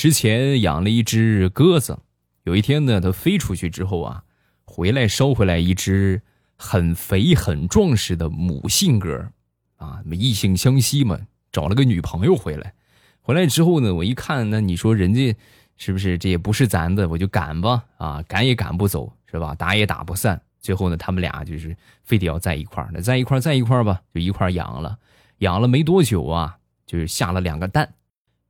[0.00, 1.98] 之前养了一只鸽子，
[2.44, 4.24] 有一天呢，它飞出去之后啊，
[4.64, 6.22] 回来捎回来一只
[6.56, 9.30] 很肥很壮实的母性鸽，
[9.76, 11.20] 啊，异性相吸嘛，
[11.52, 12.72] 找了个女朋友回来。
[13.20, 15.36] 回来之后呢，我一看，那你说人家
[15.76, 19.54] 是不是这也不是咱的，我就赶吧，啊，赶也赶不走，是吧？
[19.54, 20.40] 打也打不散。
[20.60, 24.96] 最后呢，他们俩就是非得要在一块儿，那在一块儿在一块儿吧，就一块儿养了。
[25.40, 26.56] 养了没多久啊，
[26.86, 27.92] 就是下了两个蛋。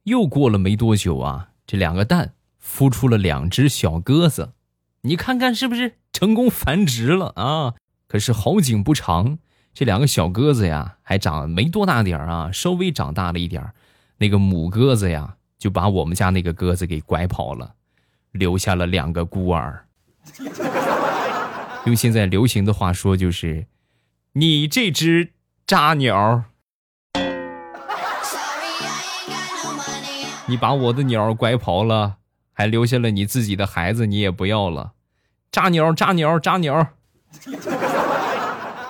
[0.05, 4.53] 又过了没多久啊，这两个蛋孵出了两只小鸽子。
[5.03, 7.75] 你看看是不是成功繁殖了啊？
[8.07, 9.39] 可是好景不长，
[9.72, 13.75] 这两个小鸽子呀，还长没多大点儿啊，稍微长大了一点儿。
[14.18, 17.75] 那个母鸽子呀，就把我们家那个鸽子给拐跑了，
[18.32, 19.86] 留下了两个孤儿。
[21.86, 23.67] 用现在流行的话说，就是
[24.32, 25.32] 你这只
[25.67, 26.44] 渣鸟，
[30.50, 32.17] 你把我的鸟拐跑了，
[32.53, 34.95] 还留下了你自己的孩子，你也不要了，
[35.52, 36.88] 渣鸟，渣鸟，渣鸟。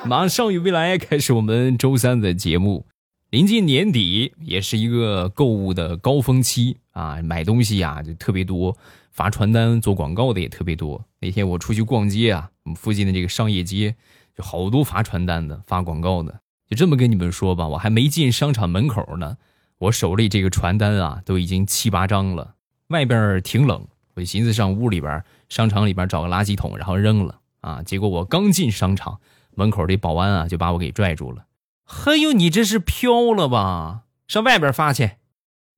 [0.07, 2.87] 马上与未来开始我们周三的节目。
[3.29, 8.75] 临近年底，也是一个购物的高峰期啊，买东西呀就特别多，
[9.11, 11.05] 发传单、做广告的也特别多。
[11.21, 13.95] 那天我出去逛街啊，我们附近的这个商业街，
[14.35, 16.41] 就好多发传单的、发广告的。
[16.71, 19.37] 就这么跟你们说吧，我还没进商场门口呢，
[19.81, 22.55] 我手里这个传单啊都已经七八张了。
[22.89, 27.83] 外边挺冷，我寻思上屋里边、商场里边找个垃圾桶，然后扔了啊。
[27.83, 29.19] 结果我刚进商场
[29.55, 31.47] 门口，这保安啊就把我给拽住了。
[31.85, 34.03] 嘿呦，你这是飘了吧？
[34.29, 35.13] 上外边发去。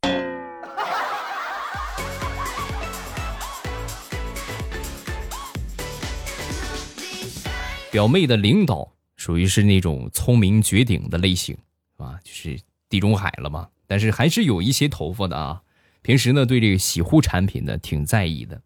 [7.92, 12.18] 表妹的领导属于是那种聪明绝顶的类型，是吧？
[12.24, 13.68] 就是地中海了嘛。
[13.92, 15.60] 但是还是有一些头发的啊。
[16.00, 18.58] 平时呢，对这个洗护产品呢挺在意的。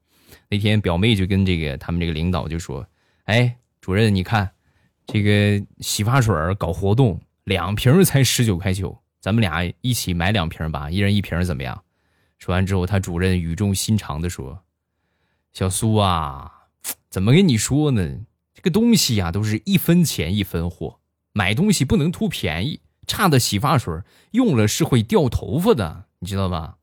[0.49, 2.87] 那天表妹就跟这个他们这个领导就说
[3.27, 4.49] ：“哎，主任，你看
[5.05, 11.83] 这个洗发水搞活动。”两瓶才十九块九，咱们俩一起买两瓶吧，一人一瓶怎么样？
[12.39, 14.63] 说完之后，他主任语重心长的说
[15.53, 16.53] ：“小苏啊，
[17.11, 18.21] 怎么跟你说呢？
[18.55, 21.01] 这个东西呀，都是一分钱一分货，
[21.33, 22.81] 买东西不能图便宜。
[23.07, 24.03] 差的洗发水
[24.33, 26.77] 用了是会掉头发的，你知道吧？”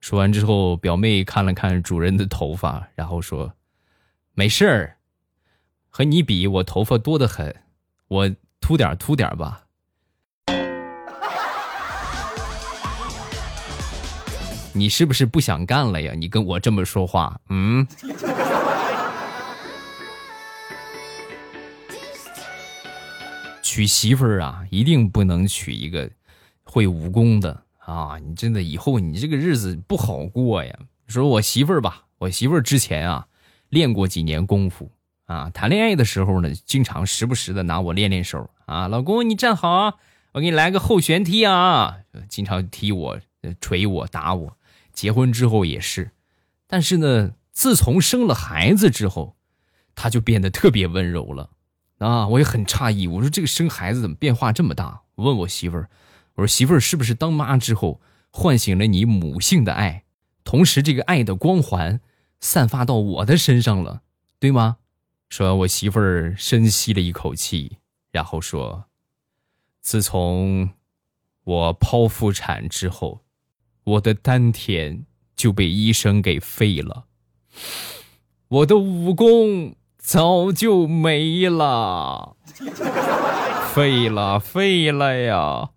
[0.00, 3.52] 说完之后，表妹看了看主人的头发，然后说
[4.34, 4.96] ：“没事儿，
[5.90, 7.54] 和你比，我头发多得很，
[8.06, 8.30] 我
[8.60, 9.64] 秃点秃点吧。”
[14.74, 16.14] 你是不是不想干了呀？
[16.16, 17.84] 你跟我这么说话，嗯？
[23.78, 26.10] 娶媳妇儿啊，一定不能娶一个
[26.64, 28.18] 会武功的啊！
[28.18, 30.76] 你真的以后你这个日子不好过呀。
[31.06, 33.28] 说我媳妇儿吧，我媳妇儿之前啊
[33.68, 34.90] 练过几年功夫
[35.26, 38.88] 啊，谈恋爱的时候呢，经常时不时的拿我练练手啊。
[38.88, 39.94] 老公，你站好啊，
[40.32, 41.98] 我给你来个后旋踢啊！
[42.28, 43.20] 经常踢我、
[43.60, 44.58] 捶我、打我。
[44.92, 46.10] 结婚之后也是，
[46.66, 49.36] 但是呢，自从生了孩子之后，
[49.94, 51.50] 他就变得特别温柔了，
[51.98, 53.06] 啊，我也很诧异。
[53.06, 55.02] 我说这个生孩子怎么变化这么大？
[55.16, 55.90] 我问我媳妇儿，
[56.34, 58.00] 我说媳妇儿是不是当妈之后
[58.30, 60.04] 唤醒了你母性的爱，
[60.44, 62.00] 同时这个爱的光环
[62.40, 64.02] 散发到我的身上了，
[64.38, 64.78] 对吗？
[65.28, 67.78] 说完，我媳妇儿深吸了一口气，
[68.12, 68.84] 然后说
[69.80, 70.70] ：“自从
[71.44, 73.20] 我剖腹产之后。”
[73.88, 77.06] 我的丹田就被医生给废了，
[78.48, 82.36] 我的武功早就没了，
[83.74, 85.70] 废了，废了呀！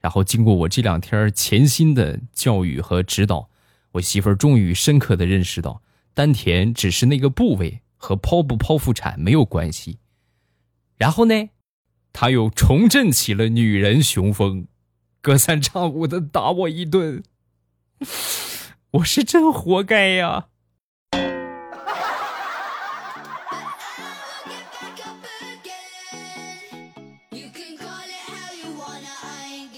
[0.00, 3.50] 然后经过我这两天潜心的教育和指导，
[3.92, 5.82] 我媳妇儿终于深刻的认识到，
[6.14, 9.98] 丹田只是那个部位，和剖不剖腹产没有关系。
[10.96, 11.50] 然后呢，
[12.12, 14.68] 她又重振起了女人雄风，
[15.20, 17.22] 隔三差五的打我一顿。
[18.92, 20.46] 我是真活该呀！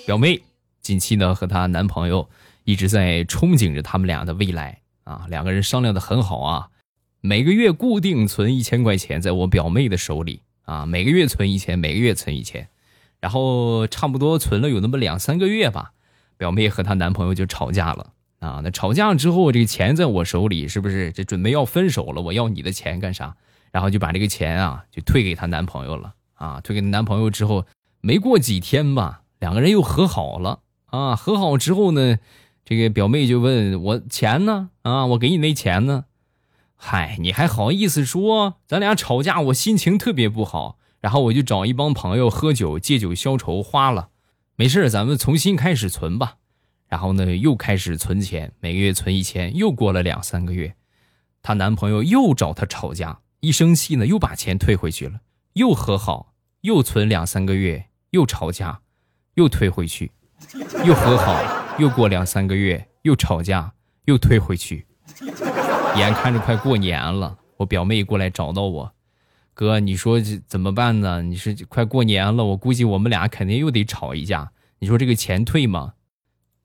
[0.08, 0.40] 表妹
[0.81, 2.31] 近期呢和她男朋友
[2.64, 6.69] 一直在憧憬着他们俩的未来啊，两个人商量的很好啊，
[7.20, 12.66] 每个月固定存一千块钱在我表妹的手里啊，每个月存一千，每个月存一千，
[13.20, 15.93] 然后差不多存了有那么两三个月吧。
[16.38, 18.62] 表妹和她男朋友就吵架了啊！
[18.64, 22.22] 那吵架之后，这个钱在我手里，是不是这准备要分手了？
[22.22, 23.37] 我要你的钱干啥？
[23.72, 26.62] 然后就把这个钱啊，就退给她男朋友了啊！
[26.62, 27.66] 退给她男朋友之后，
[28.00, 31.14] 没过几天吧，两个人又和好了啊！
[31.14, 32.19] 和好之后呢，
[32.64, 34.70] 这个表妹就问我钱呢？
[34.82, 36.06] 啊，我给你那钱呢？
[36.75, 38.55] 嗨，你还好意思说？
[38.67, 44.11] 咱俩吵架，我心情特别不好，然后我就找一帮朋友喝酒借酒消愁，花了。
[44.56, 46.37] 没事，咱们重新开始存吧。
[46.88, 49.56] 然后呢，又开始存钱，每个月存一千。
[49.56, 50.75] 又过了两三个月，
[51.43, 55.20] 她男朋友又找她吵架，一生气呢，又把钱退回去了。
[55.52, 56.32] 又和好，
[56.62, 58.81] 又存两三个月，又吵架，
[59.38, 60.11] 又退回去，
[60.85, 61.40] 又和好。
[61.79, 63.73] 又过两三个月，又吵架，
[64.06, 64.85] 又退回去。
[65.94, 68.93] 眼看着快过年了，我表妹过来找到我，
[69.55, 71.23] 哥，你说这怎么办呢？
[71.23, 74.50] 你是快过年了，我估计我们俩肯定又得吵一架。
[74.81, 75.93] 你说这个钱退吗？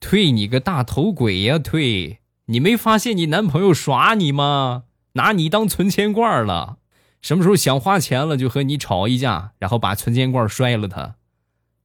[0.00, 1.60] 退你个大头鬼呀！
[1.60, 2.18] 退！
[2.46, 4.82] 你没发现你男朋友耍你吗？
[5.12, 6.78] 拿你当存钱罐了？
[7.22, 11.14] 什么时候想花钱了，就和你吵一架，然后把存钱罐摔了他？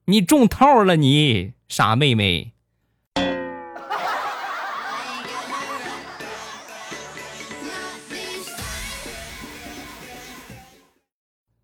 [0.09, 2.51] 你中套了，你傻妹妹！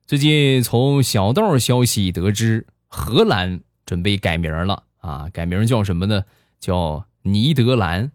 [0.05, 5.27] 最近从小道消息得知，荷兰准备改名了啊！
[5.33, 6.23] 改名叫什么呢？
[6.59, 8.11] 叫尼德兰。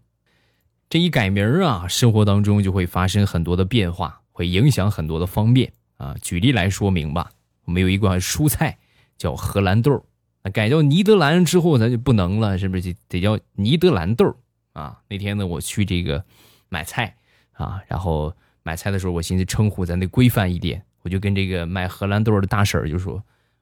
[0.88, 6.15] 这一改名啊，生活当中就会发生很多的变化，会影响很多的方面啊。
[6.23, 7.32] 举例来说明吧，
[7.65, 8.79] 我们有一款蔬菜
[9.19, 10.10] 叫荷兰豆，那
[10.43, 14.35] 啊改叫尼德兰之后，咱就不能了，是不是得叫尼德兰豆
[14.73, 14.99] 啊？
[15.09, 16.25] 那天呢，我去这个
[16.69, 17.17] 买菜
[17.53, 20.83] 啊，然后买菜的时候，我寻思称呼咱得规范一点。
[21.03, 23.15] 我就跟这个卖荷兰豆的大婶就说：“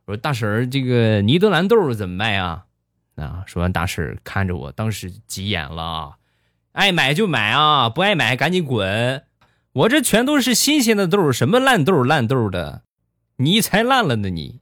[0.07, 2.65] 我说大婶儿，这个尼德兰豆怎么卖啊？”
[3.15, 6.17] 啊，说完大婶看着我，当时急眼了
[6.73, 9.23] ：“爱买就买啊，不爱买赶紧滚！
[9.73, 12.83] 我这全都是新鲜的豆，什么烂豆烂豆的，
[13.37, 14.61] 你才烂了呢你！”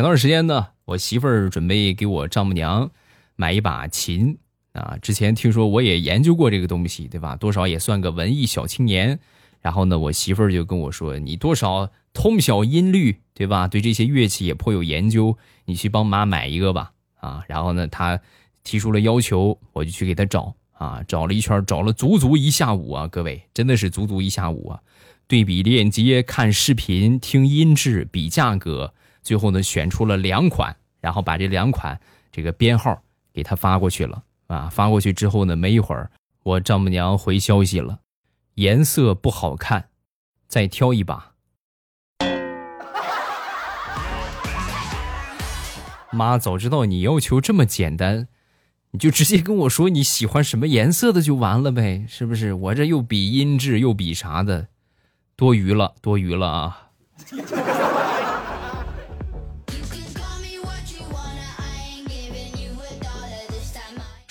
[0.00, 2.90] 前段时间呢，我媳妇儿准备给我丈母娘
[3.36, 4.38] 买一把琴。
[4.72, 7.36] 啊，之前听说我也研究过这个东西，对吧？
[7.36, 9.20] 多少也算个文艺小青年。
[9.60, 13.68] 然后呢，我媳妇儿就跟我说：“你多少通晓音律，对吧？
[13.68, 15.36] 对这些乐器也颇有研究，
[15.66, 18.18] 你去帮妈买一个吧。”啊，然后呢，她
[18.64, 24.80] 提出了要求，我就去给她找啊，找了一圈，找了足足一下午啊，各位真的是足足一下午啊，
[25.28, 32.00] 对比链接、看视频、听音质、比价格，最后呢选出了两款，然后把这两款
[32.32, 33.02] 这个编号
[33.32, 34.22] 给他发过去了。
[34.46, 36.10] 啊，发过去之后呢，没一会儿，
[36.42, 38.00] 我丈母娘回消息了，
[38.54, 39.90] 颜色不好看，
[40.48, 41.34] 再挑一把。
[46.10, 48.26] 妈，早知道你要求这么简单，
[48.90, 52.52] 你就直接跟我说你喜欢什么颜色的就完了呗，是不是？
[52.54, 54.66] 我这又比音质又比啥的，
[55.36, 56.88] 多余了，多余了啊。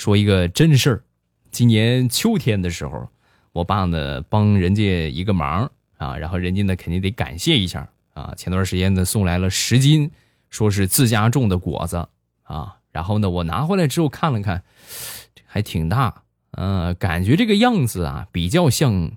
[0.10, 1.04] 说一个真事儿，
[1.52, 3.08] 今年秋天的时候，
[3.52, 8.34] 我爸呢帮人家一个忙啊，然后人家呢肯定得感谢一下啊。
[8.36, 10.10] 前段时间呢送来了十斤，
[10.50, 12.08] 说是自家种的果子
[12.42, 14.64] 啊，然后呢我拿回来之后看了看，
[15.46, 16.24] 还挺大，
[16.54, 19.12] 嗯，感觉这个样子啊比较像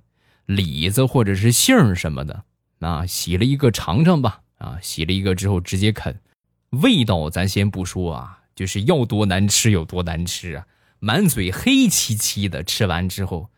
[0.45, 2.45] 李子或者是杏什么的
[2.81, 3.07] 啊。
[3.07, 6.21] 洗了一个尝尝吧，啊，洗了一个之后直接啃，
[6.69, 10.67] 味道咱先不说啊，就是要多难吃有多难吃啊。
[11.05, 13.51] 满嘴黑漆漆的，吃完之后，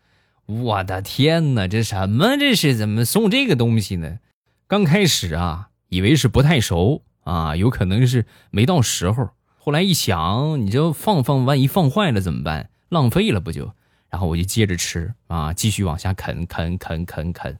[0.47, 2.35] 我的天哪，这什么？
[2.37, 4.17] 这是怎么送这个东西呢？
[4.65, 9.29] 刚开始啊，以为是不太熟啊，有可能是没到时候。
[9.59, 12.71] 后来一想，你这放放，万一放坏了怎么办？
[12.89, 13.75] 浪费了不就？
[14.09, 17.59] 然后我就接着吃啊，继续往下啃，啃啃啃啃，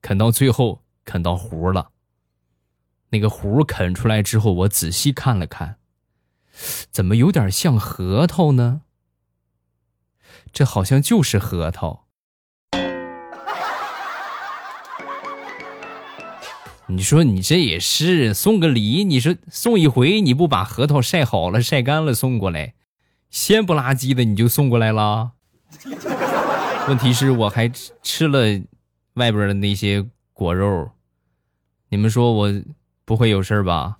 [0.00, 1.90] 啃到最后啃到核了。
[3.10, 5.78] 那个核啃出来之后，我仔细看了看。
[6.90, 8.82] 怎么有点像核桃呢？
[10.52, 12.04] 这好像就是核桃。
[16.88, 19.04] 你说你这也是送个礼？
[19.04, 22.74] 你说送一回你不把核桃晒好了、晒干了送过来，
[23.30, 25.32] 鲜不拉几的你就送过来了？
[26.88, 27.70] 问题是我还
[28.02, 28.60] 吃了
[29.14, 30.04] 外边的那些
[30.34, 30.90] 果肉，
[31.88, 32.52] 你们说我
[33.06, 33.96] 不会有事吧？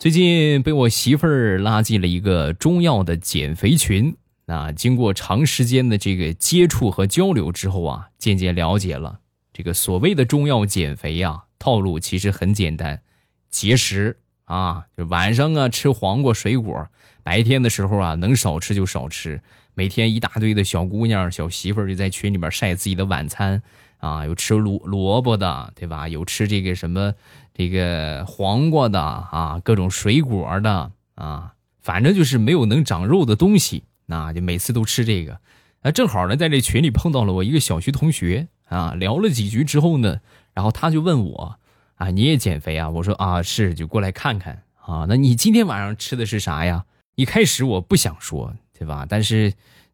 [0.00, 4.16] 最近被我媳妇儿拉进了一个中药的减肥群，
[4.46, 9.20] 啊，经过长时间的这个接触和交流之后啊，渐渐了解了
[9.52, 13.02] 这个所谓的中药减肥啊，套路其实很简单，
[13.50, 14.16] 节食
[14.46, 16.88] 啊，就晚上啊吃黄瓜水果，
[17.22, 19.42] 白天的时候啊能少吃就少吃，
[19.74, 23.62] 每天一大堆的小姑娘、小媳妇儿就在群里边晒自己的晚餐
[23.98, 26.08] 啊，有吃萝萝卜的，对吧？
[26.08, 27.12] 有吃这个什么
[27.54, 35.38] 这个黄瓜的啊，各种水果的啊，反正就是没有能长肉的东西，那就每次都吃这个。
[35.82, 40.20] 啊，正好呢，在这群里碰到了我一个小学同学啊，聊了几句之后呢，
[40.52, 41.56] 然后他就问我
[41.94, 42.90] 啊，你也减肥啊？
[42.90, 45.06] 我说啊，是，就过来看看啊。
[45.08, 46.84] 那你今天晚上吃的是啥呀？
[47.14, 49.06] 一开始我不想说，对吧？
[49.08, 49.52] 但是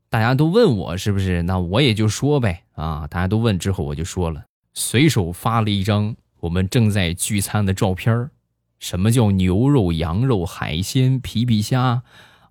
[0.08, 3.06] 大家都问我是不是，那我也就说呗啊。
[3.08, 4.44] 大家都问之后，我就说了，
[4.74, 8.30] 随手发了一张我们正在聚餐的照片
[8.78, 12.02] 什么叫牛肉、羊肉、海鲜、皮皮虾？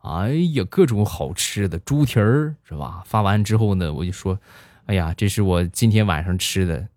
[0.02, 3.04] 哎呀，各种好吃的猪蹄儿是吧？
[3.06, 4.40] 发完之后呢，我就说，
[4.86, 6.88] 哎呀，这是我今天晚上吃的，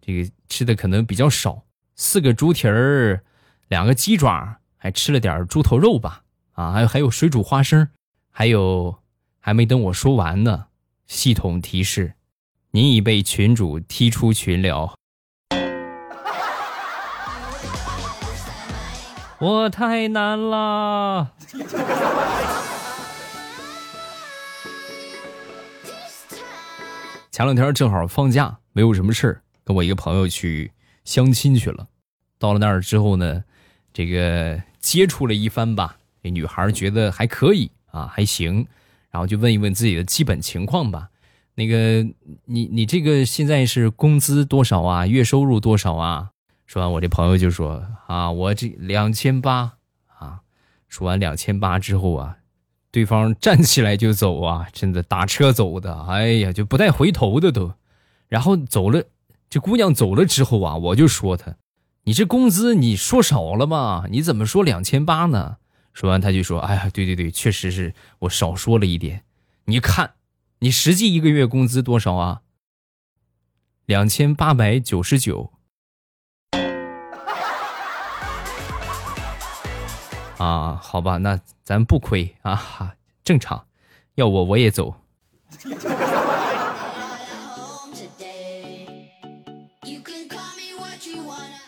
[0.00, 1.62] 这个吃的可能比较少，
[1.94, 3.22] 四个猪蹄儿，
[3.68, 6.22] 两个鸡爪，还吃了点猪头肉吧。
[6.52, 7.88] 啊，还有还有水煮花生，
[8.30, 8.98] 还有
[9.38, 10.66] 还没等我说完呢，
[11.06, 12.14] 系统提示，
[12.72, 14.92] 您已被群主踢出群聊。
[19.40, 21.32] 我太难了。
[27.30, 30.70] 前两天正好放假，没有什么事儿，跟我一个朋友去
[31.04, 31.88] 相亲去了。
[32.38, 33.42] 到了那儿之后呢，
[33.94, 38.66] 这个接触了一番吧，这女孩觉得还可以啊，还行，
[39.10, 41.08] 然后就问一问自己的基本情况吧。
[41.54, 42.02] 那个，
[42.44, 45.06] 你你这个现在是工资多少啊？
[45.06, 46.28] 月收入多少啊？
[46.70, 49.72] 说完，我这朋友就说：“啊，我这两千八
[50.06, 50.42] 啊。”
[50.86, 52.36] 说完两千八之后啊，
[52.92, 57.74] 对方站起来就走啊，真的打车走的，哎呀，就不带回头的都。
[58.28, 59.02] 然后走了，
[59.48, 61.56] 这姑娘走了之后啊，我就说她
[62.06, 64.04] ：“你这工资你说少了吗？
[64.08, 65.56] 你怎么说两千八呢？”
[65.92, 69.24] 说完，他就说：“哎呀，对对对，确实是我少说了一点。
[69.64, 70.12] 你看，
[70.60, 72.42] 你实际一个月工资多少啊？
[73.86, 75.54] 两千八百九十九。”
[80.40, 83.62] 啊，好吧，那咱不亏啊，正常。
[84.14, 84.94] 要我我也走。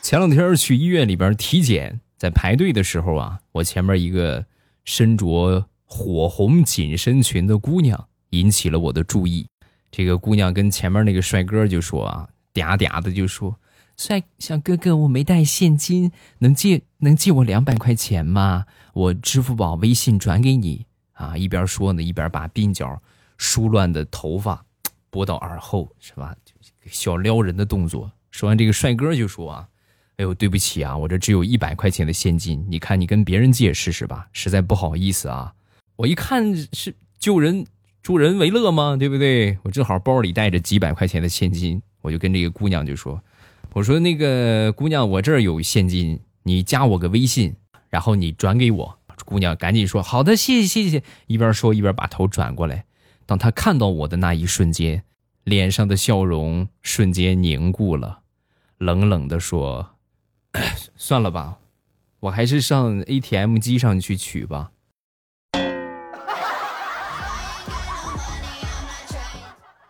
[0.00, 4.42] 前两天去医院里边体检，在排队的时候啊，我前面一个
[4.84, 9.46] 身着火红紧身裙的姑娘引起了我的注意。
[9.90, 13.54] 这个姑娘跟前面那个帅哥就说啊，嗲嗲的就说。
[13.96, 18.66] 帅小哥哥，我没带现金，能借能借我两百块钱吗？
[18.94, 21.36] 我支付宝、微信转给你啊！
[21.36, 23.00] 一边说呢，一边把鬓角
[23.36, 24.64] 梳乱的头发
[25.08, 26.34] 拨到耳后，是吧？
[26.86, 28.10] 小撩人的动作。
[28.30, 29.68] 说完，这个帅哥就说啊
[30.16, 35.54] ：“哎呦，对不起啊，我这只有一百块钱的现金，你看你跟别人借试试吧，实在不好意思啊。”
[35.96, 37.64] 我一看是救人
[38.02, 38.96] 助人为乐吗？
[38.96, 39.56] 对不对？
[39.62, 43.22] 我正好包里带着几百块钱的现金，我就跟这个姑娘就说。
[43.74, 47.56] 我说那个姑娘，我这儿有现金，你加我个微信，
[47.88, 48.98] 然后你转给我。
[49.24, 51.02] 姑娘赶紧说好的，谢谢谢谢。
[51.26, 52.84] 一边说一边把头转过来。
[53.24, 55.04] 当她看到我的那一瞬间，
[55.44, 58.20] 脸上的笑容瞬间凝固了，
[58.76, 59.94] 冷冷的说
[60.96, 61.56] ：“算了吧，
[62.20, 64.72] 我还是上 ATM 机上去取吧。”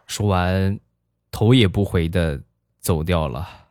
[0.07, 0.79] 说完，
[1.33, 2.41] 头也不回的
[2.79, 3.62] 走掉了。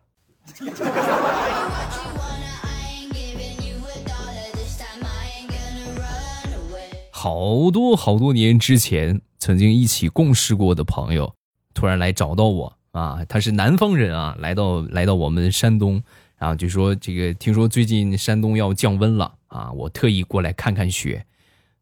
[7.11, 11.35] 好多好多年之前，曾经一起共事过的朋友，
[11.73, 13.23] 突然来找到我啊！
[13.29, 16.01] 他是南方人啊，来到来到我们山东，
[16.37, 21.23] 然后就说这个听说最近山东要降温了啊，我特意过来看看雪。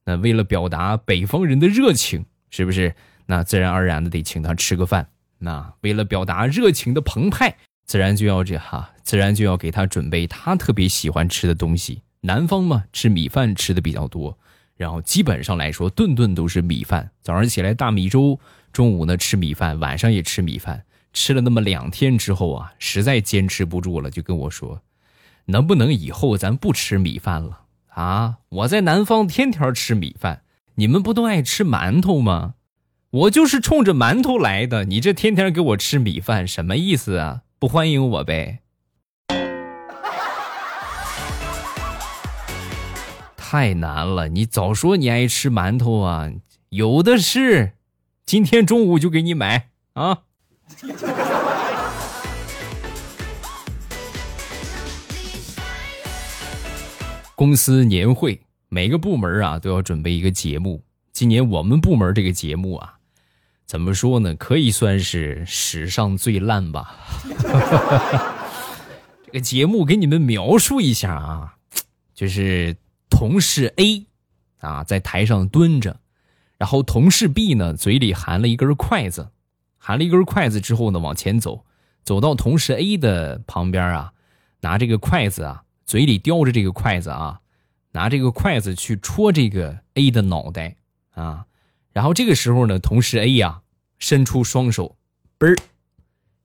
[0.03, 2.93] 那为了表达北方人的热情，是不是？
[3.25, 5.07] 那自然而然的得请他吃个饭。
[5.37, 7.55] 那为了表达热情的澎湃。
[7.89, 12.03] 自然就要这哈，自然就要给他准备他特别喜欢吃的东西。
[12.21, 14.37] 南方嘛，吃米饭吃的比较多，
[14.77, 17.09] 然后基本上来说，顿顿都是米饭。
[17.23, 18.39] 早上起来大米粥，
[18.71, 20.83] 中午呢吃米饭，晚上也吃米饭。
[21.13, 24.83] 吃了那么两天之后啊，实在坚持不住了，就跟我说
[25.45, 28.37] ：“能不能以后咱不吃米饭了啊？
[28.49, 30.43] 我在南方天天吃米饭，
[30.75, 32.53] 你们不都爱吃馒头吗？
[33.09, 38.61] 我就是冲着馒头来的，你这天天给我吃米饭，什么意思啊？”不欢迎我呗！
[43.35, 46.31] 太难了，你早说你爱吃馒头啊！
[46.69, 47.73] 有的是，
[48.25, 50.19] 今天中午就给你买啊！
[57.35, 58.39] 公司年会，
[58.69, 60.85] 每个部门啊都要准备一个节目。
[61.11, 62.98] 今年我们部门这个节目啊，
[63.69, 64.33] 怎么说呢？
[64.33, 66.97] 可以算是史上最烂吧。
[69.27, 71.53] 这个节目给你们描述一下啊，
[72.15, 72.75] 就是
[73.11, 74.07] 同事 A
[74.57, 75.99] 啊在台上蹲着，
[76.57, 79.29] 然后同事 B 呢嘴里含了一根筷子，
[79.77, 81.63] 含了一根筷子之后呢往前走，
[82.03, 84.13] 走到同事 A 的旁边啊，
[84.61, 87.41] 拿这个筷子啊，嘴里叼着这个筷子啊，
[87.91, 90.75] 拿这个筷子去戳这个 A 的脑袋
[91.11, 91.45] 啊，
[91.91, 93.61] 然后这个时候呢，同事 A 呀
[93.97, 94.97] 伸出双手，
[95.37, 95.57] 嘣儿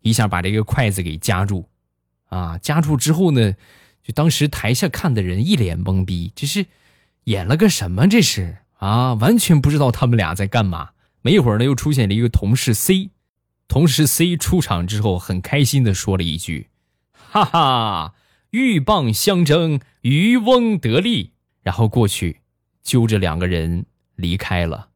[0.00, 1.68] 一下把这个筷子给夹住。
[2.30, 2.58] 啊！
[2.58, 3.52] 夹住之后呢，
[4.02, 6.66] 就当时台下看的人一脸懵逼，这是
[7.24, 8.08] 演了个什么？
[8.08, 10.90] 这是啊，完全不知道他们俩在干嘛。
[11.22, 13.10] 没一会儿呢，又出现了一个同事 C，
[13.68, 16.70] 同事 C 出场之后很开心的说了一句
[17.12, 18.14] ：“哈哈，
[18.50, 22.40] 鹬蚌相争，渔翁得利。”然后过去
[22.82, 23.86] 揪着两个人
[24.16, 24.88] 离开了。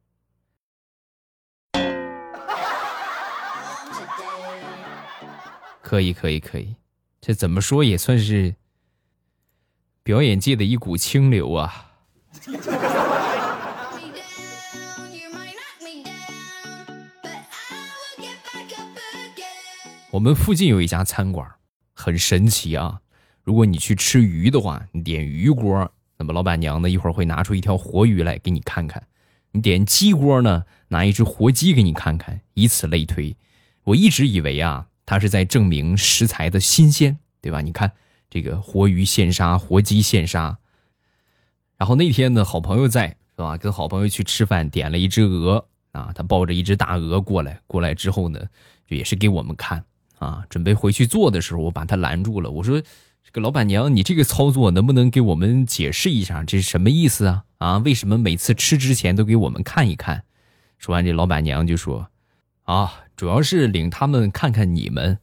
[5.89, 6.75] 可以，可以，可以。
[7.19, 8.53] 这怎么说也算是
[10.03, 11.93] 表演界的一股清流啊！
[20.11, 21.51] 我们附近有一家餐馆，
[21.95, 23.01] 很神奇啊！
[23.43, 29.01] 如果你去吃鱼的话，你点鱼锅，那么老板娘呢一会儿会拿出一条活鱼来给你看看；
[29.53, 33.35] 你点鸡锅呢，拿一只活鸡给你看看，以此类推。
[33.85, 34.88] 我一直以为啊。
[35.09, 37.61] 他是在证明食材的新鲜，对吧？
[37.61, 37.91] 你看
[38.29, 40.59] 这个活鱼现杀，活鸡现杀。
[41.79, 43.57] 然后那天呢，好朋友在，是吧？
[43.57, 48.39] 跟好朋友去吃饭，点了一只鹅啊，他抱着一只大鹅过来，过来之后呢，
[48.87, 49.83] 就也是给我们看
[50.19, 50.45] 啊。
[50.47, 52.79] 准备回去做的时候，我把他拦住了，我说
[53.25, 56.43] ：“这个老板娘，你这个操作能不能给我们解释一下？
[56.43, 57.45] 这是什么意思啊？
[57.57, 60.23] 啊，为什么每次吃之前都给我们看一看？”
[60.77, 62.11] 说完，这老板娘就说
[62.65, 65.19] ：“啊。”主要是领他们看看你们，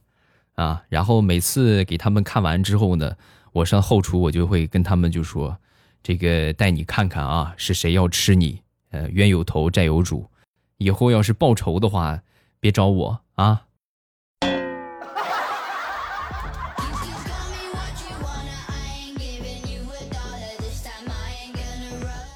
[0.53, 3.15] 啊，然后每次给他们看完之后呢，
[3.53, 5.57] 我上后厨我就会跟他们就说，
[6.03, 10.29] 这个带你看看啊，是谁要吃你，呃，冤有头债有主，
[10.77, 12.21] 以后要是报仇的话，
[12.59, 13.63] 别找我啊。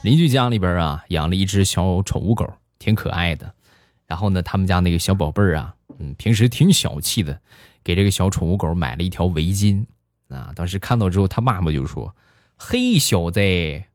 [0.02, 3.54] 邻居家里边啊，养了一只小宠物狗，挺可爱的。
[4.12, 7.39] 然后呢，他们家那个小宝贝儿啊，嗯，平时挺小气的，
[7.82, 9.86] 给这个小宠物狗买了一条围巾
[10.28, 10.52] 啊。
[10.54, 12.13] 当时看到之后，他妈妈就说
[12.60, 13.39] ：“嘿，小子，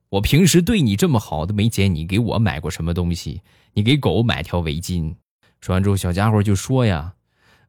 [0.08, 3.42] 我平时对你这么好，都没见你给我买过什么东西，
[3.74, 5.16] 你给狗买条围巾。”
[5.60, 7.12] 说完之后，小家伙就说：“呀，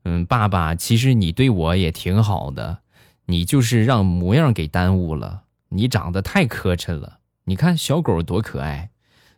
[0.05, 2.77] 嗯，爸爸，其实你对我也挺好的，
[3.25, 5.43] 你就是让模样给耽误了。
[5.67, 8.89] 你长得太磕碜了，你看小狗多可爱，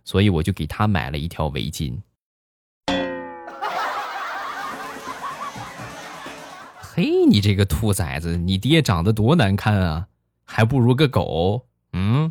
[0.06, 1.98] 所以我就给他买了一条围巾。”
[7.02, 10.08] 嘿，你这个兔崽子，你爹长得多难看啊，
[10.44, 11.66] 还不如个狗。
[11.94, 12.30] 嗯。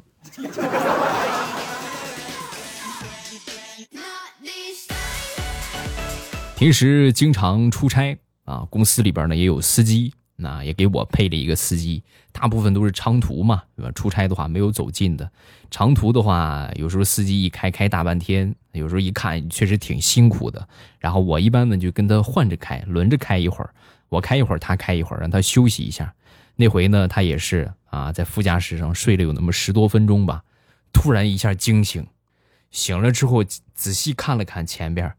[6.54, 12.02] 平时经常出差啊，公司里边呢也有司机，那也给我配了一个司机。
[12.30, 13.90] 大部分都是长途嘛，对吧？
[13.92, 15.30] 出差的话没有走近的，
[15.70, 20.68] 长途的话，有时候司机一开开大半天，有时候一看确实挺辛苦的。
[20.98, 23.70] 然后我一般呢就跟他换着开，轮着开一会儿。
[24.08, 26.14] 我开一会儿，他开一会儿，让他休息一下。
[26.56, 30.42] 那回呢，他也是啊，在副驾驶上睡了有那么十多分钟吧，
[30.92, 32.06] 突然一下惊醒，
[32.70, 35.14] 醒了之后仔细看了看前边，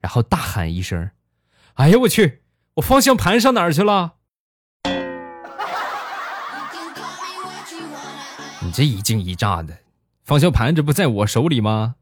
[0.00, 1.10] 然后大喊一声
[1.74, 2.42] ：“哎呀，我去！
[2.74, 4.14] 我方向盘上哪儿去了？”
[8.60, 9.78] 你这一惊一乍的，
[10.24, 11.96] 方向盘这不在我手里吗？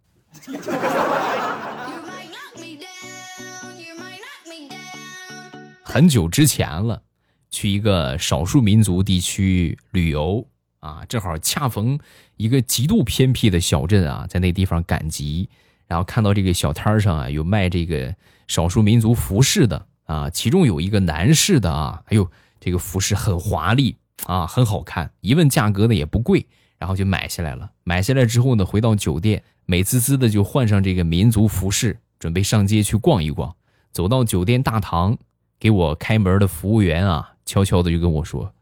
[5.92, 7.02] 很久之前了，
[7.50, 10.46] 去一个少数民族地区旅游
[10.78, 11.98] 啊，正好恰逢
[12.36, 15.48] 一个极度偏僻的小镇啊，在那地方赶集，
[15.88, 18.14] 然后看到这个小摊上啊有卖这个
[18.46, 26.46] 少数民族服饰的啊，其中有一个男士的啊，哎呦，这个服饰很华丽啊，很好看，一问价格呢也不贵，
[26.78, 27.68] 然后就买下来了。
[27.82, 33.56] 买下来之后呢，回到酒店，美滋滋的就换上这个民族服饰，准备上街去逛一逛。
[33.90, 35.18] 走到酒店大堂。
[35.60, 38.54] 给我开门的服务员啊，悄悄的就跟我说：“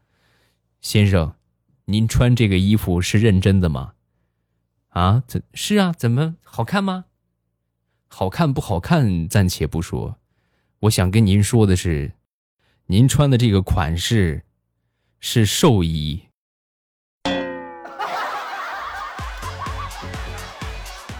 [0.81, 1.33] 先生，
[1.85, 3.93] 您穿这个衣服是认真的吗？”
[4.91, 5.93] 啊，怎是啊？
[5.97, 7.05] 怎么好看吗？
[8.09, 10.17] 好看不好看暂且不说，
[10.81, 12.13] 我想跟您说的是，
[12.87, 14.43] 您穿的这个款式
[15.21, 16.23] 是寿衣。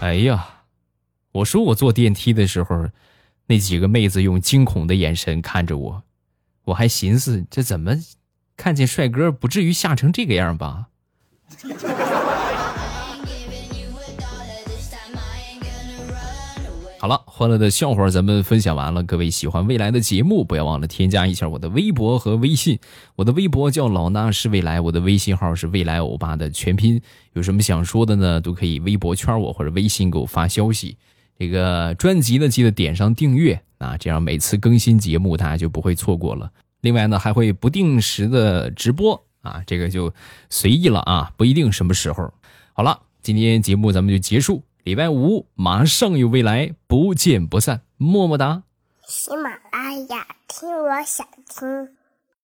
[0.00, 0.64] 哎呀，
[1.32, 2.88] 我说我坐电梯的时候，
[3.50, 6.04] 那几个妹子用惊恐的眼神看着我，
[6.66, 7.96] 我还寻思这怎么
[8.56, 10.86] 看见帅哥不至于吓成这个样吧。
[17.00, 19.02] 好了，欢乐的笑话咱们分享完了。
[19.02, 22.78] 各位喜欢未来的节目，不要忘了添加一下我的微博和微信。
[23.16, 27.02] 我的微博叫老衲是未来，我的微信号是未来欧巴的全拼。
[27.32, 28.40] 有什么想说的呢？
[28.40, 30.96] 都可以微博圈我或者微信给我发消息。
[31.40, 36.52] 这个专辑呢，记得点上订阅啊，这样每次更新节目大家就不会错过了。
[36.82, 40.12] 另外呢，还会不定时的直播啊，这个就
[40.50, 42.30] 随意了啊，不一定什么时候。
[42.74, 44.62] 好了，今天节目咱们就结束。
[44.84, 48.64] 礼拜五马上有未来，不见不散，么么哒。
[49.08, 51.99] 喜马拉雅，听我想听。